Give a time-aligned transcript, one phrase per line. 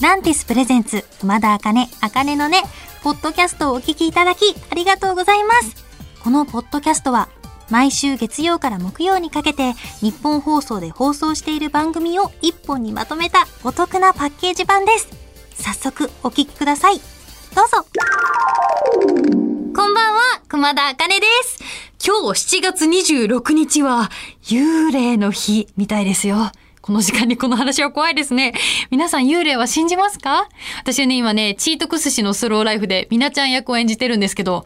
[0.00, 2.62] ランティスプレゼンツ、熊田茜、茜のね、
[3.02, 5.76] ポッドキャストをお聞きいただき、ありがとうございます。
[6.24, 7.28] このポッドキャストは、
[7.68, 15.08] 毎週月曜から木曜にかけて、日本放送で放送している番組を一本にまとめたお得なパッケージ版です。
[15.54, 16.98] 早速、お聞きください。
[17.54, 17.84] どうぞ。
[19.04, 21.58] こんばんは、熊田茜です。
[22.02, 24.10] 今日7月26日は
[24.44, 26.50] 幽霊の日みたいですよ。
[26.90, 28.52] この時間にこの話は怖いですね。
[28.90, 30.48] 皆さん幽霊は信じますか？
[30.80, 34.64] 私はね、今ね、チートクス氏のスローライフでミナちゃん役を演じてるんですけど、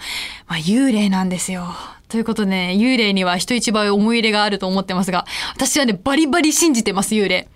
[0.49, 1.67] まあ幽霊なんですよ。
[2.09, 7.47] ということでね、幽霊には人一倍思い入れがあると思ってますが、私はね、バリバリ信じてます、幽霊。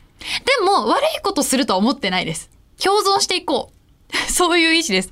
[0.60, 2.50] でも、悪いことするとは思ってないです。
[2.76, 3.72] 共存していこ
[4.12, 4.16] う。
[4.30, 5.08] そういう意志です。
[5.08, 5.10] い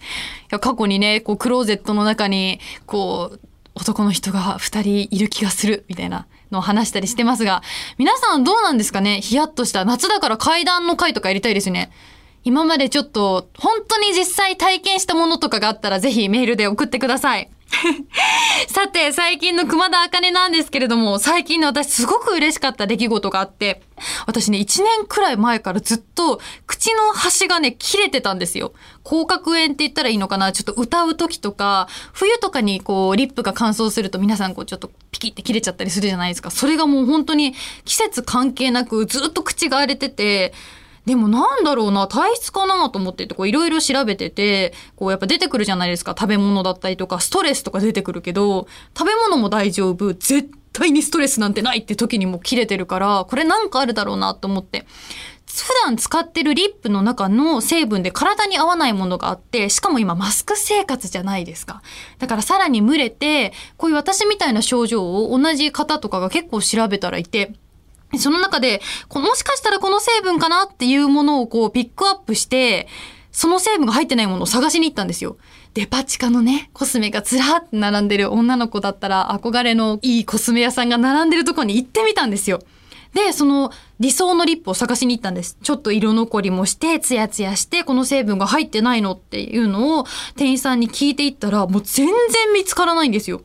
[0.50, 3.40] や過去にね、こう、クローゼットの中に、こう、
[3.74, 7.62] 男の人が二人いる気がする、みたいなの話したりしてますが、
[7.98, 9.20] 皆さんどうなんですかね？
[9.20, 11.90] ヒヤッとした夏だから階段の回とかやりたいですね。
[12.44, 17.50] 今までちょっと、本当に実際体験したものとかがあったらぜひメールで送ってください。
[18.68, 23.82] さて、最近の熊田茜なんですけれども、最近の私すごく嬉しかった出来事があって、
[24.26, 28.72] 私ね、1年くらい前からずっと口の端がね、切れてたんですよ。
[29.02, 30.52] 口角炎って言ったらいいのかな？
[30.52, 36.50] ちょっと歌う時とか、冬とかにこう、リップが乾燥すると皆さんこう、ちょっとピキって切れちゃったりするじゃないですか。
[36.50, 40.54] それがもう本当に季節関係なくずっと口が荒れてて、
[41.06, 46.16] でもなんだろうな、体質かなと思ってて、こういろいろ調べてて、こうやっぱ出てくるじゃないですか。
[46.18, 50.12] 食べ物だったりとか、ストレスとか出てくるけど、食べ物も大丈夫。
[50.14, 54.84] 絶対にストレスなんてないって時にも切れてるから、これなんかあるだろうなと思って。
[55.46, 61.82] 普段使ってるリップの中の成分で体に合わないものがあって、しかも今マスク生活じゃないですか。
[62.18, 67.54] だからさらに蒸れて、こういう私みたいな症状を同じ方とかが結構調べたらいて、
[68.18, 68.80] その中で、
[69.14, 72.88] もしかしたらこの成分かなっていうものをこうピックアップして、
[73.32, 75.36] その成分が入ってないものを探しに行ったんですよ。
[75.74, 82.60] デパ地下のね、コスメがずらーって並んでる女の子だったら憧れのいいコスメ屋さんが並んでるとこに行ってみたんですよ。
[83.12, 85.58] で、その理想のリップを探しに行ったんです。
[85.62, 90.06] ちょっと色残りもして、ツヤツヤして、この成分が入ってないのっていうのを
[90.36, 92.14] 店員さんに聞いていったら、もう全然
[92.54, 93.42] 見つからないんですよ。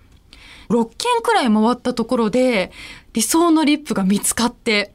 [0.72, 2.72] 6軒くらい回ったところで
[3.14, 4.94] 理想のリップが見つかって。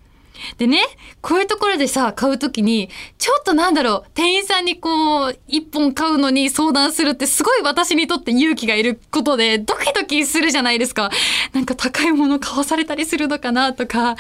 [0.58, 0.80] でね、
[1.20, 2.88] こういうところでさ、買うときに、
[3.19, 11.10] ちょっとなんだろう、店員さんにこう、一本買うのに相談するってすごい私にとって勇気がいることで、ドキドキするじゃないですか。
[11.52, 14.16] なんか高いもの買わされたりするのかなとか、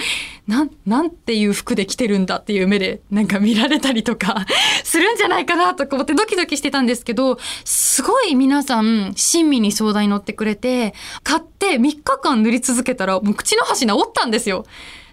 [0.46, 4.46] なん、なんていう服で着てるんだっていう目で、なんか見られたりとか、
[4.84, 14.64] するんじゃないかなとか思ってドキドキしてたんですけど、すごい皆さん、親身に相談に乗ってくれて、買って3日間塗り続けたら、もう口の端治ったんですよ。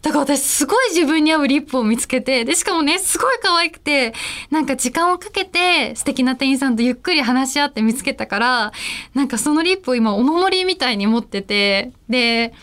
[0.03, 4.13] だから私すごい自分に合うリップを見つけて、で、しかもね、すごい可愛くて、
[4.51, 8.71] なんか時間をかけて素敵な店員さんとゆっくり話し合って見つけたから、
[9.13, 12.53] なんかそのリップを今お守りみたいに持ってて、で、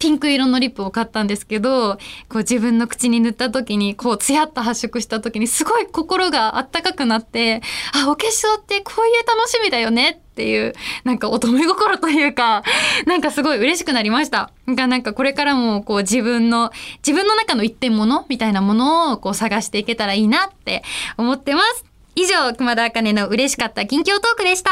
[0.00, 1.96] ピンク色のリップを買ったんですけど、
[2.28, 7.60] こう自分の口に塗った時に、こうツヤっと発色した時にすごい心があったかくなって、
[7.94, 10.72] あ、お化粧ってこういう楽しみだよねってていう、
[11.04, 12.62] なんか乙女心というか、
[13.04, 14.50] なんかすごい嬉しくなりました。
[14.64, 16.72] なんかなんかこれからもこう自分の、
[17.06, 20.82] 自分の中の一点物みたいなものをこう探していけたらいいなって
[21.18, 21.84] 思ってます。
[22.16, 24.70] 以上、熊田茜の嬉しかった近況トークでした。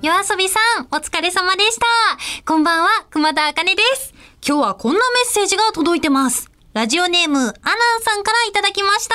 [0.00, 1.86] 夜遊びさん、お疲れ様でした。
[2.44, 4.14] こんばんは、熊田茜です。
[4.46, 6.55] 今日はこんなメッセージが届いてます。
[6.76, 7.54] ラジオネーム、アナン
[8.02, 9.14] さんからいただきました。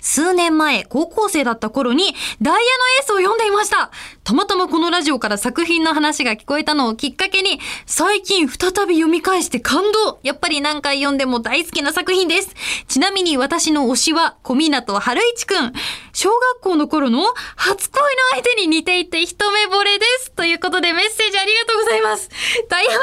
[0.00, 2.12] 数年前、高校生だった頃に、
[2.42, 3.92] ダイヤのエースを読んでいました。
[4.24, 12.54] たまたまこのラジオから作品の話が聞こえたのをきっかけに、最近再び読み返して感動やっぱり何回読んでも大好きな作品です。
[12.86, 15.72] ちなみに私の推しは、小湊春一くん。
[16.12, 17.24] 小学校の頃の
[17.56, 20.30] 初恋の相手に似ていて一目惚れです。
[20.32, 22.28] ということでメッセージありがとうございます。
[22.68, 23.02] ダイヤのエー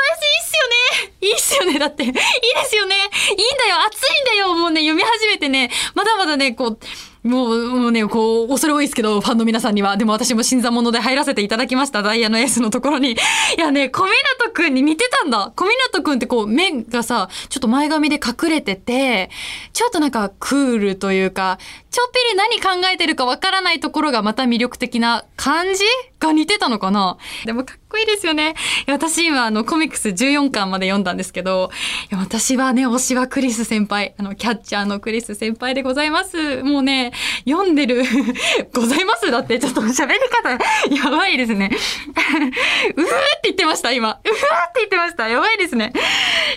[1.19, 2.03] スいいっすよねいいっすよねだって。
[2.03, 2.21] いいで
[2.65, 6.79] すよねいいんだよ熱いんだよもうね、読み始めてね、まだまだね、こう、
[7.23, 9.97] もう、もうね、こう、恐れ多いですけど、ファンの皆さんには。
[9.97, 12.01] でも私も新参者で入らせていただきました。
[12.01, 13.11] ダイヤのエースのところに。
[13.57, 14.09] いやね、小湊
[14.53, 15.51] くんに似てたんだ。
[15.55, 19.29] 小湊くんってこう、目がさ、ちょっと前髪で隠れてて、
[19.73, 21.59] ちょっとなんかクールというか、
[21.91, 25.83] ちょっぴり何考えてるかわからないところがまた魅力的な感じ？
[26.19, 27.17] が似てたのかな？
[27.45, 28.55] でもかっこいいですよね。
[28.87, 31.71] 私今あのコミックス14巻まで読んだんですけど、
[32.11, 36.61] いや私はね、推しはクリス先輩、あのキャッチャーのクリス先輩でございます。
[36.63, 37.13] もうね、
[37.47, 38.03] 読んでる、
[38.73, 39.31] ございます？
[39.31, 40.49] だってちょっと喋り方
[40.93, 41.71] やばいですね。
[41.73, 43.09] うふーっ
[43.41, 44.19] て言ってました、今。
[44.23, 45.29] うふーって言ってました。
[45.29, 45.93] やばいですね。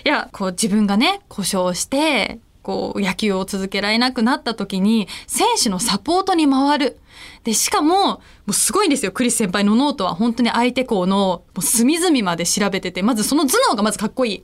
[0.05, 6.97] いや、こう自分がね、故障して、こう野球を続けられなくなった時に、選手のサポートに回る。
[7.43, 9.11] で、しかも、もうすごいんですよ。
[9.11, 14.43] クリス先輩のノートは本当に相手校のもう隅々まで調べてて、まずその頭脳がまずかっこいい。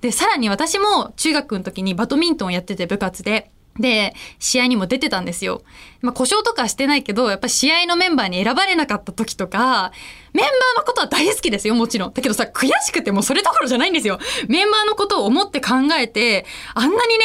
[0.00, 5.62] で、さらに私も中学の時にバドミントンをやってて部活で、で、試合にも出てたんですよ。
[6.00, 9.92] まあ、故障とかしてないけど、やっぱ試合のメンバーに選ばれなかった時とか、
[10.32, 12.12] メンバーのことは大好きですよ、もちろん。
[12.12, 14.18] だけどさ、悔しくてもうそれどころじゃないんですよ。
[14.48, 16.44] メンバーのことを思って考えて、
[16.74, 17.24] あんなにね、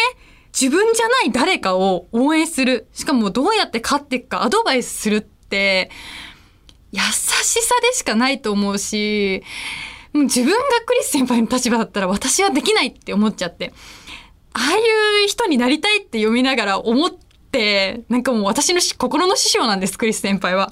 [0.53, 2.87] 自分じゃない誰かを応援する。
[2.93, 5.89] しかもどうやって勝っていくかアドバイスするって、
[6.91, 9.43] 優しさでしかないと思うし、
[10.13, 13.73] もう自分がクリス先輩の立場だったら私はできないって思っちゃって。
[14.53, 20.71] ああいう人になりたいって読みながら思って、なんかもう私の心の師匠なんです、クリス先輩は。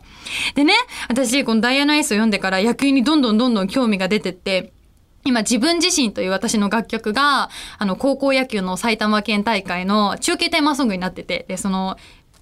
[0.53, 0.73] でね、
[1.09, 4.73] 私このダイヤのエースを読んでから野球にどんどんどんどん興味が出てって、
[5.23, 11.97] 今自分自身という私の楽曲が、あの高校野球の埼玉県大会の中継テーマソングになってて、で、その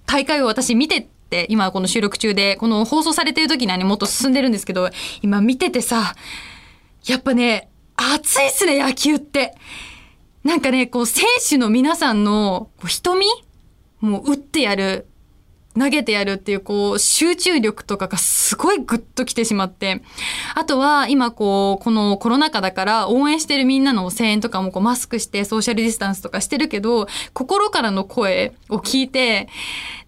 [0.06, 4.90] 大会を私見てって、今この収録中で、この放送されてる時にはね、もっと進んでるんですけど、
[5.22, 6.14] 今見ててさ、
[7.06, 9.54] やっぱね、熱いっすね、野球って。
[10.42, 13.26] なんかね、こう、選手の皆さんの瞳
[14.00, 15.06] もう打ってやる、
[15.78, 20.02] 投げてやるっていう、こう、集中力とかがすごいグッときてしまって。
[20.54, 29.48] あとは、今こう、このコロナ禍だから応援してるみんなの声援とかもこうマスクしてソーシャルディスタンスとかしてるけど、心からの声を聞いて、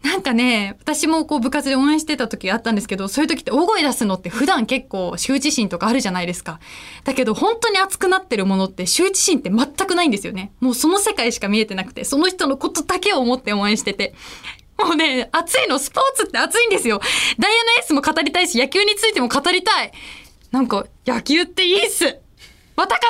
[0.02, 6.58] なんかね、私もこう部活で応援してた時あったんですけど、そういう時って大声出すのって普段結構羞恥心とかあるじゃないですか。
[7.04, 10.50] だけど本当に熱くなってるものって羞恥心って全くないんですよね。
[10.58, 14.14] もうその世界しか見えてなくて、その人のことだけを思って応援してて。
[14.84, 17.00] もうね、熱いの、スポーツって熱いんですよ。
[17.38, 19.93] ダイヤのエースも語りたいし、野球についても語りたい。
[20.50, 22.19] なんか、野球っていいっす。
[22.75, 23.08] また語る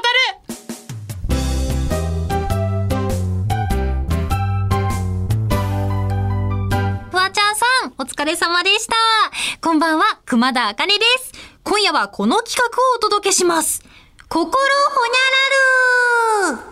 [7.10, 8.94] フワちゃんさん、お疲れ様でした。
[9.60, 11.32] こんばんは、熊田茜です。
[11.64, 13.82] 今夜はこの企画をお届けします。
[14.28, 16.71] 心ほにゃらる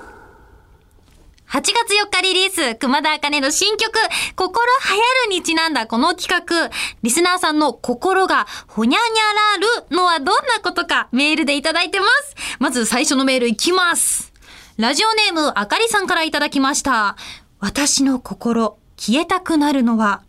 [1.50, 3.90] 8月4日リリース、熊田茜の新曲、
[4.36, 6.70] 心流行るにちなんだこの企画、
[7.02, 12.36] リスナーさんの心がほにゃにゃらるのはどんなことかメールでいただいてます。
[12.60, 14.32] まず最初のメールいきます。
[14.76, 17.16] ラジオネームあかりさんからいただきました。
[17.58, 20.22] 私の心、消えたくなるのは、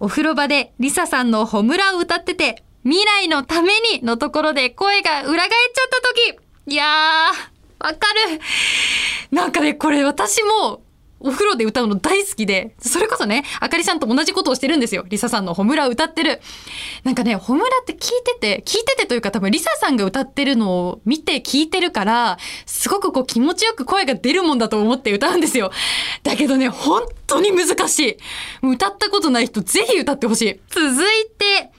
[0.00, 6.00] お風呂場でリサさんのホムラを歌ってて、未来のためにのところで声が裏返っちゃった
[6.34, 8.40] 時、いやー、わかる。
[9.30, 10.82] なんかね、これ私も、
[11.20, 15.04] お風呂で歌うの大好きで、それこそね、あかりさんと同じことをしてるんですよ。
[15.08, 16.40] リサさんのホムラ歌ってる。
[17.02, 25.72] なんかね、ホムラって聞いてて、聞いててというか多分リサさんが歌ってるのを見て聞いてるから、すごくこう気持ちよく声が出るもんだと思って歌うんですよ。
[26.22, 28.16] だけどね、本当に難しい。
[28.62, 30.60] 歌ったことない人ぜひ歌ってほしい。
[30.70, 31.72] 続いて、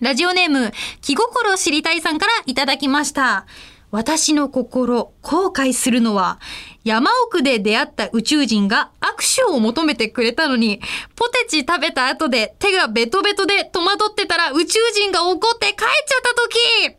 [0.00, 3.46] ラジオネーム、気心知りたいさんからいただきました。
[3.90, 6.38] 私の心、後悔するのは、
[6.84, 10.80] 山奥で出会った宇宙人が握手を求めてくれたのに、
[11.16, 15.88] ポテチ食べた後で手がベトベトで戸惑ってたら宇宙人が怒って帰っちゃっ
[16.22, 16.96] た時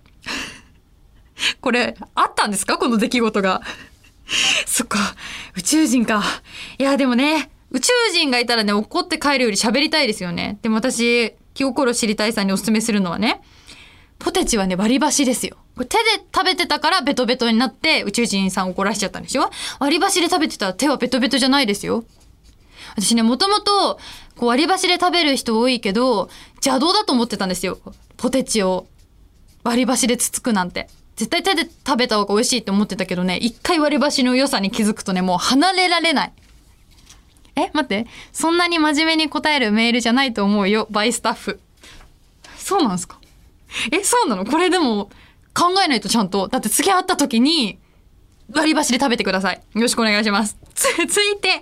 [1.61, 2.77] これ、あったんですか？
[2.77, 3.61] この出来事が。
[4.65, 4.97] そっか、
[5.55, 6.23] 宇宙人か。
[6.77, 10.57] いや、でもね、宇宙人がいたらね、怒って帰るより喋りたいですよね。
[10.63, 13.41] でも私、気心知りたいさんにお勧めするのはね、
[14.19, 15.57] ポテチはね、割り箸ですよ。
[15.75, 19.49] これ手で食べてたからベトベトになって宇宙人さん怒らしちゃったんでしょ？
[19.79, 22.03] 割り箸で食べてたら手はベトベトじゃないですよ。
[22.95, 23.97] 私ね、もともと、
[24.35, 27.79] こう割り箸で食べる人多いけど、邪道だと思ってたんですよ。
[28.17, 28.87] ポテチを
[29.63, 30.89] 割り箸でつつくなんて。
[31.15, 36.33] 絶対手で食べた方が美味しいって思ってたけどね、一回割り箸の良さに気づくとね、もう離れられない。
[37.57, 38.07] え、待って。
[38.31, 41.59] そんなに真面目に答えるメールじゃないと思うよ、バイスタッフ。
[42.57, 43.18] そうなんすか？
[43.91, 44.45] え、そうなの？
[44.45, 45.09] これでも
[45.53, 46.47] 考えないとちゃんと。
[46.47, 47.79] だって次会った時に、
[48.53, 49.61] 割り箸で食べてください。
[49.75, 50.57] よろしくお願いします。
[50.75, 51.61] 続いて、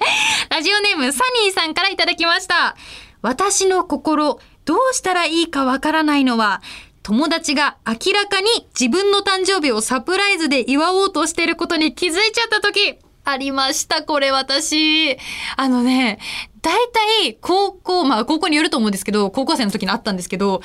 [0.49, 2.75] ラジオネームサニーさんからいただきました。
[3.21, 6.61] 私の心、どうしたらいいかわからないのは、
[7.03, 8.47] 友達が明らかに
[8.79, 15.17] 自分の誕生日をサプライズで祝おうとしてることに気づいちゃった時、ありました、これ私。
[15.57, 16.19] あのね、
[16.61, 16.73] 大
[17.21, 20.61] 体高校、まあ高校によると思うんですけど、高校生の時にあったんですけど、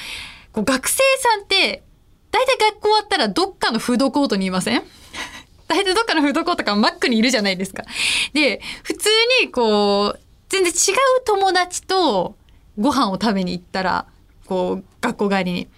[0.53, 1.83] こう学生さんって、
[2.31, 4.83] 大体学校終わったらどっかのフードコートにいません？
[5.69, 7.85] 大体どっかのフードコートかマックにいるじゃないですか。
[8.35, 9.09] で、普通
[9.43, 12.37] にこう、全然違う友達と
[12.79, 14.07] ご飯を食べに行ったら、
[14.47, 15.69] こう、学校帰りに。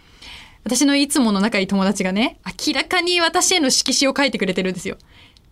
[0.65, 4.97] 私のいつもの仲いい友達がね、明らかに私への色紙を書いてくれてるんですよ。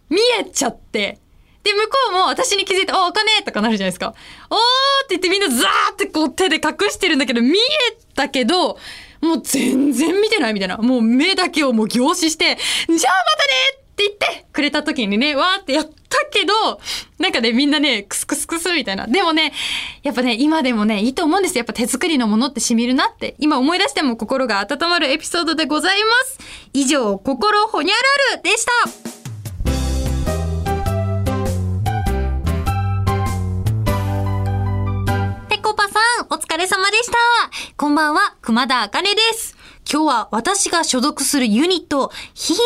[0.09, 1.19] 見えちゃって。
[1.62, 4.14] で、向こうも私に気づいて、あ、お金とかなるじゃないですか。
[4.50, 7.62] おーって言ってみんなザーってこう手で隠してるんだけど、見え
[8.14, 8.79] たけど、
[9.23, 10.76] もう全然見てないみたいな。
[10.79, 12.57] もう目だけをもう凝視して、じゃあ
[12.88, 13.02] またね
[13.76, 16.81] って言ってくれた時にね、わーってやったけど、
[17.19, 19.07] なんかね、みんなね、クスクスクスみたいな。
[19.07, 19.52] でもね、
[20.02, 21.61] やっぱね、今でもね、いいと思うんですよ。
[21.61, 23.37] やっぱ手作りのものって染みるなって。
[23.38, 26.38] 今思い出しても心が温まるエピソードでございます。
[26.73, 27.95] 以上、心ほにゃ
[28.33, 28.64] らるでし
[29.14, 29.22] た。
[37.82, 39.56] こんばんは、熊田あかねです。
[39.92, 42.62] 今日は私が所属するユニット、ヒーラ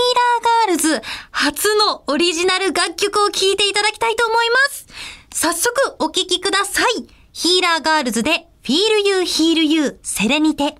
[0.68, 4.87] ーガールズ、初のオリジナル楽曲を聴いていただきたいと思います。
[5.32, 7.06] 早速お聴きください。
[7.32, 8.75] ヒーラーガールズで、Feel
[9.06, 10.76] You Heal You セレニテ。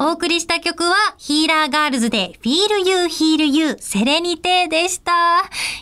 [0.00, 5.12] お送りした曲は、ヒーラーガールズで Feel You Heal You セレニテでした。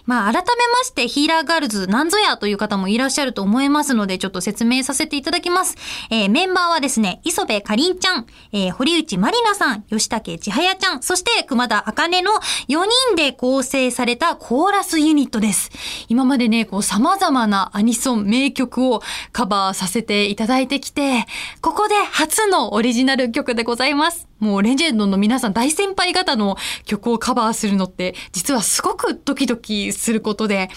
[0.06, 5.76] まあ、改めまして、ヒーラーガールズなんぞやという方もいらっしゃると思いますので、ちょっと説明させていただきます。
[6.08, 12.32] えーメンバーはですね、磯部かりんちゃん、えー堀内まりなさん、吉武千早ちゃん、そして熊田茜の
[12.68, 15.70] 4人で構成されたコーラスユニットです。
[16.08, 21.26] 今までね、こう様々なアニソン名曲をカバーさせていただいてきて、
[21.60, 24.05] ここで初のオリジナル曲でございます。
[24.38, 30.68] もうレジェンドの皆さん大先輩方の曲をカバーするのって実はすごくドキドキすることで、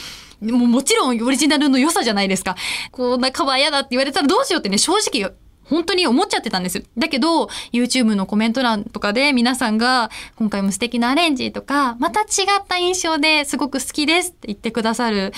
[0.41, 2.55] もうもちろんオリジナルの良さじゃないですか。
[2.91, 5.33] こんなカバー嫌だって言われたらどうしようってね、正直
[5.69, 6.83] 本当に思っちゃってたんです。
[6.97, 12.23] だけど、YouTube のコメント欄とかで皆さんが、今回も素敵なアレンジとか、また違
[12.59, 15.31] った印象ですごく好きですって言ってくださる。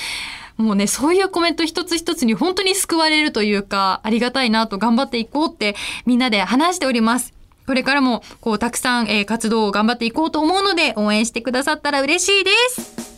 [0.56, 7.34] もうね、そういうコメント一つ一つに本当に救われるというか、ありがたいなと頑張っていこうってみんなで話しております。
[7.68, 13.12] これからも、こう、たくさん、えー活動を頑張っていこうと思うので、応援してくださったら嬉しいです。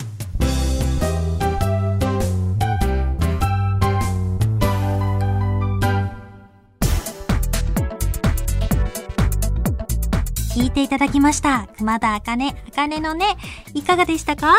[10.56, 11.68] 聞いていただきました。
[11.78, 13.38] 熊田あかね、あかねのね、
[13.74, 14.54] いかがでしたか？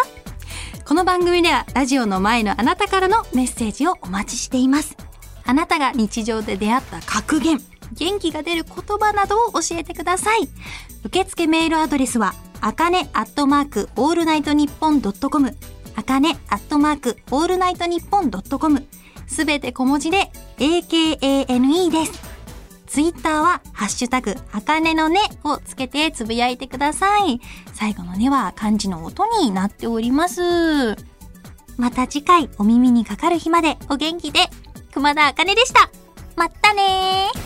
[0.85, 4.97] この番組ではラジオの前のあなたからのメッセージをお待ちしています。
[5.45, 7.61] あなたが日常で出会った格言、
[7.93, 10.49] 元気が出る言葉などを教えてください。
[11.05, 15.57] 受付メールアドレスは、あかねアットマークオールナイトニッポンドットコム、
[15.97, 18.87] あかねアットマークオールナイトニッポンドットコム、
[19.27, 22.35] すべて小文字で AKANE です。
[22.87, 27.41] ツイッターは、ハッシュタグ、あかねのねをつけてつぶやいてください。
[27.73, 30.97] 最後のねは漢字の音になっております。
[31.77, 34.49] また次回お耳にかかる日までお元気で、
[34.93, 35.91] 熊田あかねでした。
[36.37, 37.44] まったねー。